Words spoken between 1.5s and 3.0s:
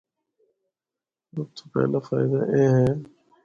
تو پہلا فائدہ اے ہے۔